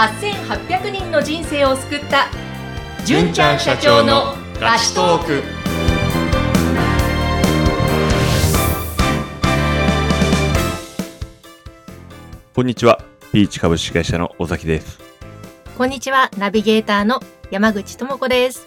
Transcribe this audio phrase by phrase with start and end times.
[0.00, 2.28] 8800人の人生を救った
[3.04, 5.42] 純ちゃん社長のラストーク
[12.54, 13.04] こんにちは。
[13.30, 14.98] ピーチ株式会社の尾崎です。
[15.76, 17.20] こんにちは、ナビゲーターの
[17.50, 18.66] 山口智子です。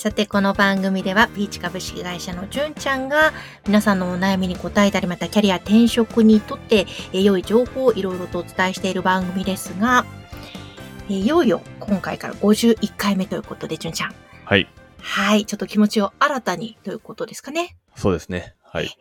[0.00, 3.34] さて、この番組では、ピーチ株式会社の純ちゃんが、
[3.66, 10.06] 皆さんのお悩みに答えたり、またキャリア転職にとって、え良い情報をいろいろとお伝えしている番組ですが、
[11.10, 14.14] えいよいよ今回から51回目ということで、純ちゃん。
[14.46, 14.66] はい。
[15.02, 17.76] はい、ちょっと気持ちを新たにということですかね。
[17.94, 18.54] そうですね。
[18.62, 18.86] はい。
[18.86, 18.96] じゃ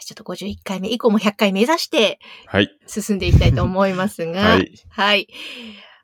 [0.00, 2.74] あちょっと51回目以降も100回目指してはい。
[2.86, 4.72] 進んでいきたいと思いますが、 はい。
[4.88, 5.28] はい。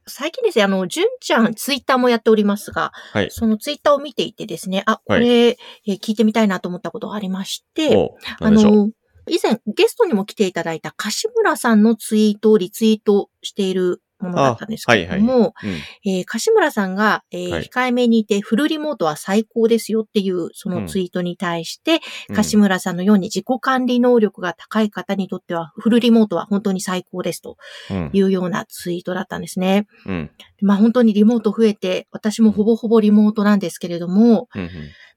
[0.07, 3.31] 最近ですね、あの、純ちゃん、ツイッターもやっておりますが、はい。
[3.31, 8.51] そのツイッターを見ていてですね、あ、これ、えー聞いてみたいなと思ったことがありまして、おあ。
[8.51, 8.91] の、
[9.27, 16.11] 以前ゲストにも来ていただいた柏村さんのツイートをリツイートしているものだったんですけれども、うん。
[16.11, 22.01] えー柏村さんが、えーはい控えめにいてフルリモートは最高ですよっていうそのツイートに対して、
[22.35, 27.57] 柏村さんのように自己管理能力が高い方にとってはフルリモートは本当に最高ですと
[27.91, 28.11] うん。
[28.13, 29.87] いうようなツイートだったんですね。
[30.07, 30.31] うん。
[30.61, 34.71] まあ本当にリモート増えて、私もほぼほぼリモートなんですけれども、うん。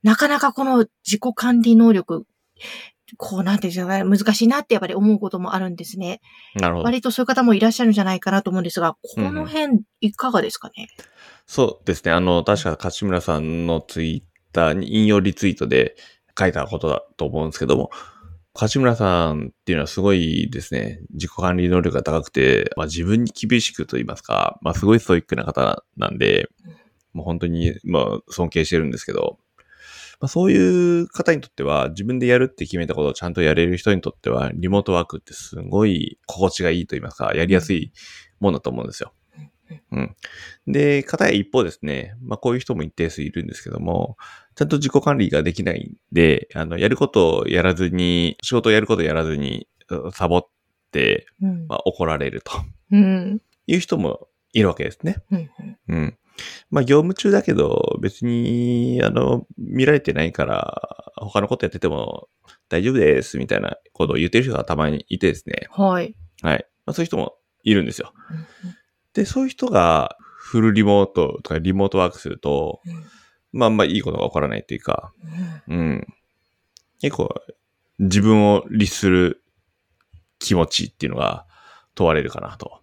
[0.04, 2.26] なかなかこの自己管理能力、
[3.16, 6.20] こうなんていうんですかね、難しいなってやっぱり思うこともあるんですね。
[6.56, 6.86] なるほど。
[6.86, 10.90] 割とそういう方もいらっしゃるんじゃないかなと思うんですが、この辺いかがですかね、
[11.46, 12.12] そうですね。
[12.12, 15.96] あの、確か、柏村さんのツイッターに引用リツイートで
[16.38, 17.90] 書いたことだと思うんですけども、
[18.54, 26.50] 柏村さんっていうのはすごいですね、自己管理能力が高くて、まあ自分に厳しくと言いますか、まあすごいストイックな方なんで、
[27.14, 29.38] もう本当に、まあ尊敬してるんですけど、
[30.20, 37.92] まあそういう方にとっては、自分でやるって決めたことをちゃんとやれる人にとっては、リモートワークってすごい心地がいいと言いますか、やりやすい
[38.40, 39.14] ものだと思うんですよ。
[39.92, 40.16] うん。
[40.66, 44.18] で、方や一方ですね、まあこういう人も一定数いるんですけども、
[44.56, 50.48] ちゃんと自己管理ができないんで、あの、やることをやらずに、仕事をやることをやらずに、うサボっ
[50.92, 52.52] て、うんまあ怒られると
[52.92, 55.18] うんいう人もいるわけですね。
[55.32, 55.50] うん
[55.90, 56.18] うん。
[56.70, 62.30] まあ業務中だけど、別に、あの、見られてないから、他のことやってても
[62.70, 65.68] 大丈夫です、みたいなことを言ってる人がたまにいてですね。
[65.72, 66.16] はい。
[66.42, 66.66] はい。
[66.86, 68.14] まあそういう人もいるんですよ。
[69.14, 73.04] で、そういう人がフルリモートとかリモートワークすると、うん
[73.54, 75.14] まあまあいいことが起こらないというか、
[75.68, 76.08] うんうん。
[77.02, 77.34] 結構
[78.00, 79.44] 自分を律する
[80.40, 81.46] 気持ちっていうのが
[81.96, 82.82] 問われるかなと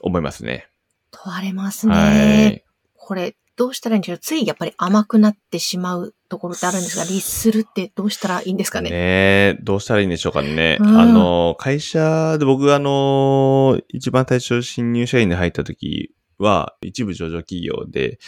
[0.00, 0.68] 思いますね。
[1.10, 1.94] 問われますね。
[1.94, 2.63] はい。
[3.04, 4.18] これ、どうしたらいいんでしょう？
[4.18, 8.90] ついやっぱり甘くなってしまうところってあるんですが、律するってどうしたらいいんですかね？
[8.90, 10.78] ねえ、どうしたらいいんでしょうかね。
[10.80, 10.98] うん。
[10.98, 18.18] あの、会社で僕あの、一番最初新入社員で入った時は、一部上場企業で、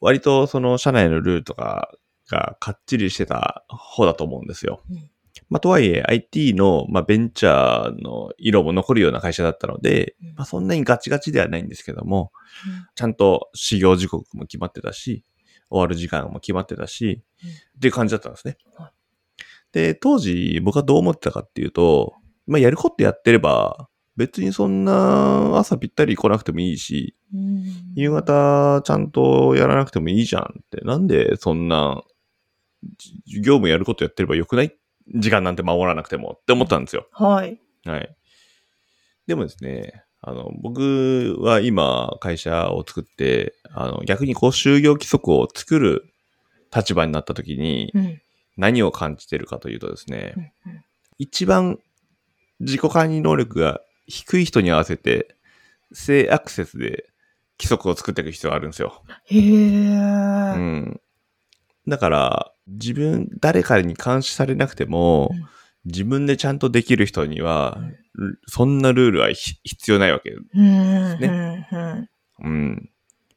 [0.00, 1.90] 割とその社内のルールとか
[2.28, 4.82] がかっちりしてた方だと思うんですよ。
[4.90, 5.10] うん
[5.48, 10.34] まあ、とはいえ IT の、まあ、ベンチャーの色も残るような会社だったので、うん。
[10.34, 12.32] まあ、そんなにガチガチではないんですけども、
[12.94, 15.24] ちゃんと始業時刻も決まってたし、
[15.70, 17.50] 終わる時間も決まってたし、うん。
[17.50, 18.56] っていう感じだったんですね。
[18.74, 18.92] は。
[19.72, 22.14] で、当時僕はどう思ってたかっていうと、
[22.46, 27.92] まあ、やることやってれば、別にそんな朝ぴったり来なくてもいいし、うん。
[27.94, 32.02] 夕方ちゃんとやらなくてもいいじゃんって、なんでそんな、
[32.98, 34.76] じ業務やることやってればよくない
[35.14, 37.06] 時間なんて守らなくてもって思ったんですよ。
[37.12, 37.60] はい。
[37.84, 38.16] はい。
[39.26, 46.12] でもですね、あの、僕は今会社を作って、あの、逆にこう就業規則を作る
[46.74, 48.20] 立場になった時にうん
[48.56, 50.32] 何を感じてるかというとですね、
[50.64, 50.82] うんうん
[51.18, 51.78] 一番
[52.60, 55.34] 自己管理能力が低い人に合わせて、
[55.92, 57.08] 性アクセスで
[57.58, 59.02] 規則を作っていく必要があるんですよ。
[59.24, 59.40] へえ。
[59.40, 59.42] う
[60.58, 61.00] ん。
[61.88, 65.46] だから、自分、誰かに監視されなくても、うん
[65.86, 67.78] 自分でちゃんとできる人には、
[68.14, 70.30] ルそんなルールはひ必要ないわけ。
[70.30, 72.08] うんうんうん
[72.42, 72.90] うん。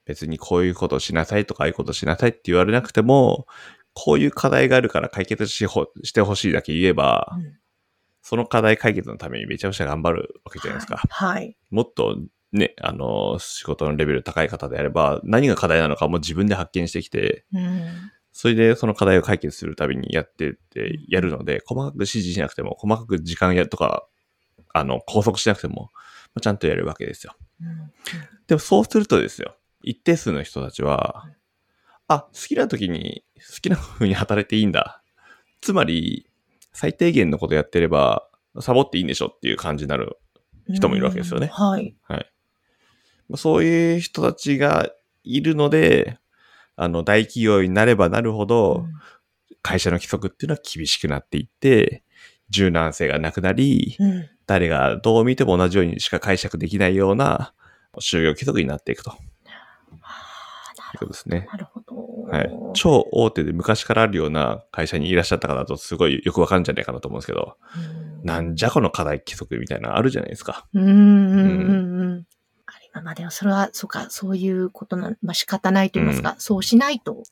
[0.05, 3.45] 別にこういうことしなさいとか、ああいうことしなさいって言われなくても、
[3.93, 7.53] こういう課題があるから解決しほしてほしいだけ言えば、うん
[8.21, 11.01] その課題解決のためにめちゃくちゃ頑張るわけじゃないですか。
[11.09, 11.57] はい。
[11.71, 12.17] もっと
[12.51, 24.07] ね、あの、仕事のレベル高い方であれば、何が課題なのかも自分で発見してきて、うんそれでその課題を解決するたびにやってってやるので、細かく指示しなくても、細かく時間やとか、
[24.73, 25.89] あの、拘束しなくても、
[26.41, 27.35] ちゃんとやるわけですよ。
[27.61, 27.91] うん
[28.47, 31.29] でもそうするとですよ、一定数の人たちは、
[32.07, 35.03] あ、好きな時に好きな風に働いていいんだ。
[35.61, 36.27] つまり、
[36.73, 38.27] 最低限のことやってれば、
[38.59, 40.17] サボっていいんでしょっていう感じになる
[40.73, 41.95] 人もいるわけですよねはい。
[42.07, 42.31] はい。
[43.35, 44.89] そういう人たちが
[45.23, 46.17] いるので、
[46.81, 48.85] あの、大企業になればなるほど、
[49.61, 52.03] 会社の規則っていうのは厳しくなっていって、
[52.49, 53.97] 柔軟性がなくなり、
[54.47, 57.53] 誰がどう見ても同じようにしか解釈できないような
[57.99, 59.17] 就業規則になっていくという
[60.99, 61.47] ことですね。
[61.51, 61.95] なるほど。
[62.31, 62.49] はい。
[62.73, 70.67] 超大手で昔からあるような会社にいらっしゃった方だとすごいよくわかるんじゃないかなと思うんですけど、うんなんじゃこの課題規則みたいなのあるじゃないですか。
[70.73, 72.25] うんうんうんうん。
[72.93, 77.23] まあでもそれは、そうか、そういうことな、まあ仕方ないと言いますか、そうしないと、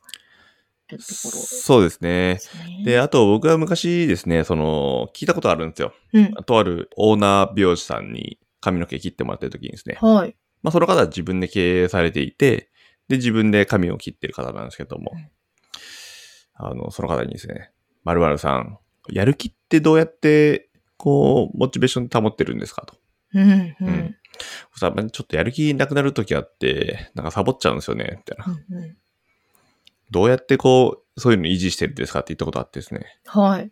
[1.38, 2.40] そうですね。
[2.86, 5.94] で、あと僕は昔ですね、その、聞いたことあるんですよ。
[6.14, 6.34] うん。
[6.46, 10.36] とあるオーナー美容師さんに髪の毛切ってもらってる時にですね、はい。
[10.64, 12.70] まあその方は自分で経営されていて、
[13.10, 15.30] で、自分で髪を切ってる方なんですけども、うん
[16.60, 17.72] あの、その方にですね、
[18.04, 18.80] 〇〇さん、
[19.10, 22.96] やる気ってどうやって、こう、モチベーション保ってるんですかと。
[23.42, 24.16] うん、ううんん。
[24.72, 28.46] そしたら、まあちょっとやる気なくなる時あって、なんかサボっちゃうんですよね、みたいな。
[28.70, 28.98] うんうん
[30.10, 33.06] どうやってこう、そういうの維持してるんですかって言ったことあってですね。
[33.26, 33.72] はい。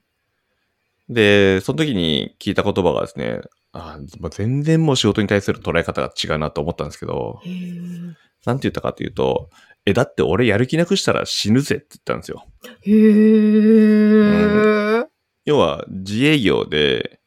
[1.08, 3.42] で、その時に聞いた言葉がですね、
[3.72, 8.14] あまあ全然もう仕事に対する捉え方が違うなと思ったんですけど、へー
[8.46, 9.50] なんて言ったかというと、
[9.86, 12.46] え、だって俺やる気なくしたら死ぬぜって言ったんですよ。
[12.82, 15.06] へー
[15.46, 17.20] 要は自営業で、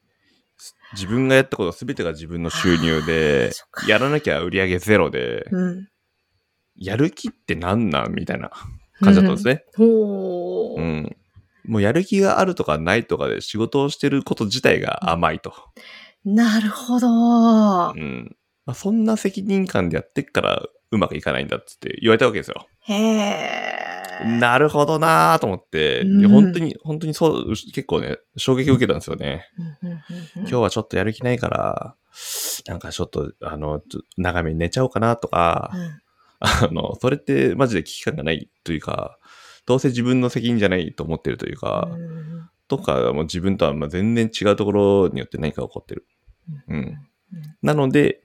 [0.94, 3.52] 自分がやったこと全てが自分の収入で
[3.86, 5.88] やらなきゃ売り上げゼロで、うん。
[6.76, 8.14] やる気ってなんなん？
[8.14, 8.50] みたいな
[9.02, 9.64] 感じだったんですね。
[9.78, 11.16] うん。
[11.66, 15.52] もうやる気があるとかないとかで仕事をしてること自体が甘いと。
[16.24, 17.08] なるほど。
[17.08, 18.36] うん。
[18.64, 22.66] まあ、そんな責任感でやってっからうまくいかないんだっつって言われたわけですよ。
[22.80, 24.38] へー。
[24.38, 29.46] なるほどなーと思って、うん本当に、本当にそう、結構ね、衝撃を受けたんですよね。
[30.36, 31.94] 今日はちょっとやる気ないから、
[32.66, 33.80] なんかちょっと、あの、
[34.16, 36.00] 長めに寝ちゃおうかなとか、うん
[36.40, 39.18] あの、それってマジで危機感がないというか、
[39.66, 46.06] どうせ自分の責任じゃないと思ってるというか、うんとか、もう自分とはまあ全然違うところによって何か起こってる。
[46.68, 46.98] うん。
[47.62, 48.22] なので、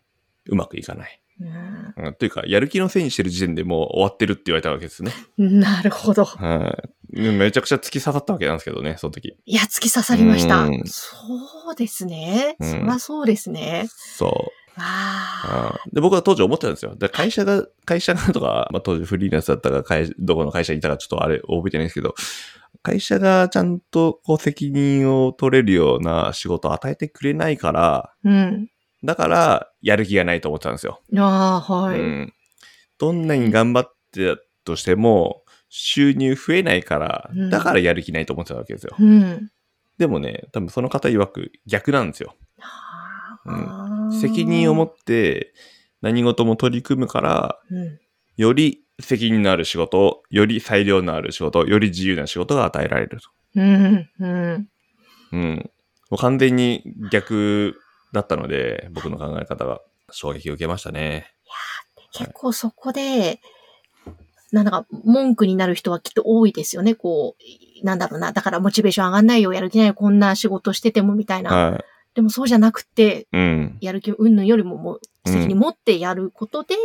[0.47, 1.22] うまくいかない。
[1.39, 5.11] うんうん、というか、やる気のせいにしてる時点でもう終わってるって言われたわけですね。
[5.37, 6.25] なるほど。
[6.25, 6.77] は
[7.11, 7.19] い。
[7.19, 9.35] めちゃくちゃ突き刺さったわけなんですけどね、その時。
[9.45, 10.81] いや、突き刺さりましたうん。
[10.85, 11.17] そ
[11.71, 12.55] うですね。
[12.59, 13.87] うんそりゃそうですね。
[13.89, 14.79] そう。
[14.79, 15.79] わあ。
[15.91, 16.95] で、僕は当時思ってたんですよ。
[16.95, 22.15] で会社が、会社がとか、まあ当時フリーランスだったか、どこの会社にいたかちょっとあれ覚えてないんですけど、
[22.81, 28.67] 会社がちゃんとこう責任を取れるような仕事を与えてくれないから、うん。
[29.03, 31.01] だからやる気がないと思ってたんですよ。
[31.17, 31.99] ああ、はい。
[31.99, 32.33] うん。
[32.97, 38.95] どんなに頑張ってたとしても、収入増えないからうん、だからやる気ないと思ってたわけですよ。
[38.97, 39.49] うん。
[39.97, 42.35] でもね、多分その方曰く逆なんですよ。
[43.45, 45.53] あー責任を持って
[46.01, 47.99] 何事も取り組むから、うん。
[48.37, 53.29] より責任のある仕事、より裁量のある仕事、より自由な仕事が与えられると。
[53.55, 54.09] うん。
[54.19, 54.67] うん。
[55.31, 55.71] うん。
[56.09, 57.75] もう完全に逆
[58.13, 59.81] だったので、僕の考え方が
[60.11, 61.33] 衝撃を受けましたね。
[62.13, 63.41] 結構そこで、
[64.51, 66.93] なんだか文句になる人はきっと多いですよね。
[66.93, 67.35] こ
[67.81, 68.31] う、なんだろうな。
[68.31, 71.71] だからモチベーション上がんないよ、やる気ないよ、こんな仕事しててもみたいな。
[71.71, 71.83] は
[72.13, 73.37] でもそうじゃなくて、い。
[73.37, 73.77] うん。
[73.81, 76.75] やる気云々よりももううん責任持ってやることで、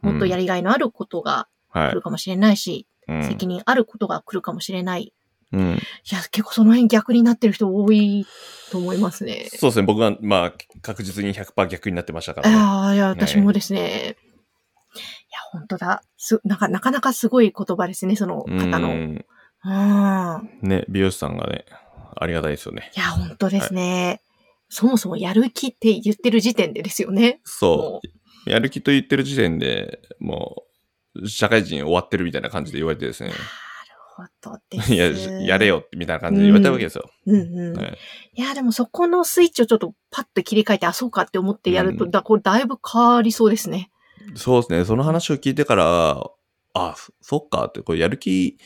[0.00, 2.02] もっとやりがいのあることがはい来る。
[2.02, 3.24] かもしれないし、うん。
[3.24, 5.12] 責任あることが来るかもしれない。
[5.52, 5.70] うん。
[5.70, 5.74] い
[6.12, 8.26] や、結構その辺逆になってる人多い
[8.70, 9.48] と思いますね。
[9.50, 9.86] そうですね。
[9.86, 10.52] 僕は、まあ、
[10.82, 12.56] 確実に100%逆になってましたからね。
[12.56, 14.16] ああ、いや、私もですね。
[14.94, 14.98] い
[15.32, 16.02] や、本当だ。
[16.16, 18.88] す、なんか、なかなかすごい言葉ですね、その方の。
[18.88, 19.24] うん。
[19.64, 20.50] うん。
[20.62, 21.64] ね、美容師さんがね、
[22.16, 22.90] ありがたいですよね。
[22.94, 24.20] いや、本当ですね。
[24.68, 27.40] そもそもやる気って言ってる時点でですよね。
[27.44, 28.00] そ
[28.46, 28.50] う。
[28.50, 30.64] やる気と言ってる時点でも
[31.14, 33.32] う、社会人終わってるみたいな感じで言われてですね。
[34.18, 34.92] なるほどです。
[34.92, 35.66] いや、やれ。
[35.66, 37.10] よみたいな感じで言われたわけですよ。
[37.26, 37.76] うんうん。
[37.76, 37.98] はい
[38.34, 43.90] いや、でもそこのスイッチをちょっとパッと切り替えて、あ、そうかって思ってやると、うんだこれだいぶ変わりそうですね。
[44.34, 44.84] そうですね。
[44.84, 46.22] その話を聞いてから、
[46.74, 48.58] あ、そそっかって、これやる気、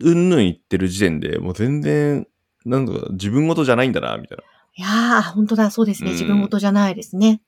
[0.00, 2.26] うんぬん言ってる時点で、もう全然、
[2.64, 4.38] なんだか自分事じゃないんだな、みたい
[4.76, 6.10] いやー、本当だ、そうですね。
[6.10, 7.42] うん自分事じゃないですね。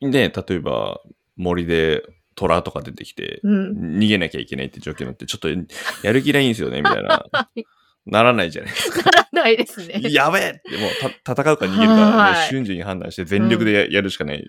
[0.00, 0.10] な。
[0.10, 1.00] で、例えば、
[1.36, 2.02] 森で
[2.36, 3.98] 虎とか出てきて、うん。
[3.98, 7.26] 逃げなきゃいけないって状況になって、ちょっとやる気ないんですよね、みたいな。
[8.06, 9.02] ならないじゃないですか。
[9.02, 10.00] ならないですね。
[10.10, 14.46] やべえって、もうた戦うか逃げるか、瞬時に判断して全力でややるしかない。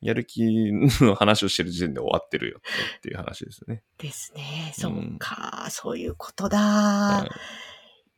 [0.00, 2.58] やる気の話をしてる時点で終わってるよ
[2.98, 3.82] っていう話ですね。
[3.98, 4.72] ですね。
[4.76, 6.58] そううんか、そういうことだ。
[6.58, 7.30] はい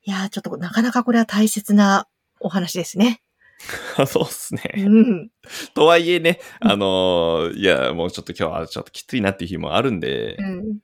[0.06, 2.06] いやー、ちょっとなかなかこれは大切な
[2.38, 3.22] お話ですね。
[4.06, 4.84] そうっすうね。
[4.88, 5.30] ん。
[5.74, 10.78] とはいえね、あのーいや、もうちょっと今日はちょっときついなっていう日もあるんで、うん。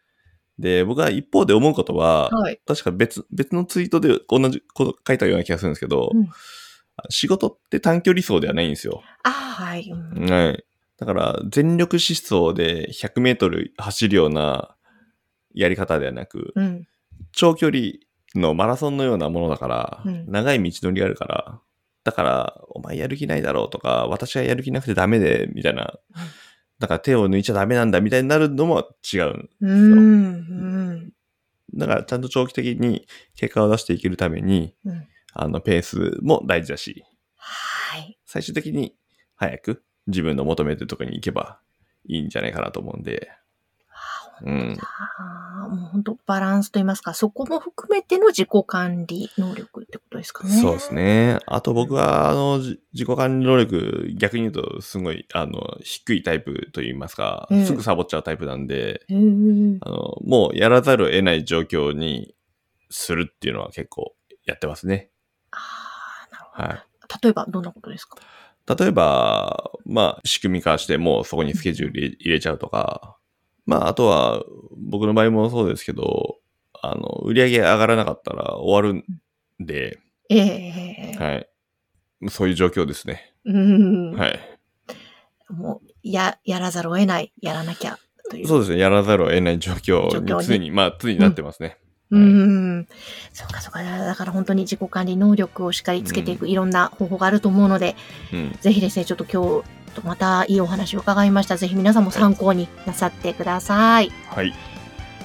[0.59, 2.61] で、僕は一方で思うことは、はい。
[2.67, 6.29] 確か別、別のツイートで同じこと書いたような気がするんですけど、うん
[7.09, 9.03] 仕事って短距離走ではないんですよ。
[9.23, 9.89] あはい。
[9.91, 10.65] うんはい。
[10.99, 14.77] だから、全力疾走で100メートル走るような
[15.55, 16.87] やり方ではなく、うん。
[17.33, 17.93] 長距離
[18.35, 21.61] のマラソンのようなものだから、うん長い道のりがあるから、
[22.11, 25.95] だから、お前やる気ないだろうとか、私はやる気なくてダメで、みたいな。
[26.81, 29.49] だから手を抜いちゃダメなんだ、みたいになるのも違う。
[29.61, 29.93] うん。
[29.93, 29.97] う
[30.95, 31.13] ん。
[31.75, 37.05] だから、ちゃんと長期的に結果を出していけるために、うんあの、ペースも大事だし、
[37.37, 38.19] はい。
[38.27, 38.97] 最終的に
[39.37, 41.61] 早く自分の求めてるところに行けば
[42.07, 43.31] いいんじゃないかなと思うんで、
[44.43, 44.79] うん。
[44.81, 50.51] ああ、もう本当バランスと言いますか、そこも含めての自己管理能力ってことですかね。
[50.51, 51.39] そうですね。
[51.47, 62.35] あと僕は、あの、じ自己管理能力、逆に言うと、すごい、あの、低いタイプと言いますか、うんすぐサボっちゃうタイプなんで、へーあの、もうやらざるを得ない状況に
[62.91, 65.11] するっていうのは結構やってますね。
[65.53, 65.59] あ
[66.31, 67.19] あ、なるほはど。
[67.23, 68.19] 例えば、どんなことですか？
[68.21, 68.77] い。
[68.79, 73.17] 例えば、まあ、仕組み化して、もうそこにスケジュール入れちゃうとか、
[73.67, 74.43] まあ、あとは、
[74.77, 76.39] 僕の場合もそうですけど、
[76.83, 79.05] あの、売り上げ上がらなかったら終わるん
[79.65, 79.99] で、
[80.29, 81.49] ええはい。
[82.31, 83.35] そういう状況ですね。
[83.45, 84.13] うん。
[84.13, 84.41] はい。
[85.51, 87.99] もう、や、やらざるを得ない、やらなきゃ、
[88.31, 88.47] という。
[88.47, 88.79] そうですね。
[88.79, 91.79] やらざるを得ない状況に常に、まあ、常になってますね。
[92.11, 92.87] うん。
[93.33, 93.83] そうか、そうか。
[93.83, 97.97] だから本当に自己管理能力をしっかりつけていく、いろんな方法があると思うので、
[98.33, 98.57] うん。
[98.61, 101.57] ぜひですね、ちょっと今日、またいいお話を伺いました。
[101.57, 104.13] ぜひ皆さんも参考になさってください。
[104.29, 104.53] はい。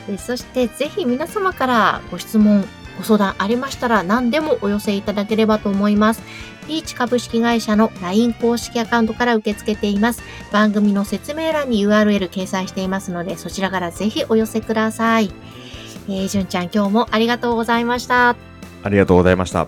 [0.08, 2.66] でそして、ぜひ皆様からご質問、
[2.98, 6.22] ご相談ありましたら何でもお寄せいただければと思います。
[6.68, 10.22] ピーチ株式会社の LINE 公式アカウントから受け付けています。
[10.52, 15.32] 番組の説明欄に URL 掲載していますので、そちらからぜひお寄せください。
[16.08, 18.36] えー、じゅんちゃん今日もありがとうございました。
[18.84, 19.68] ありがとうございました。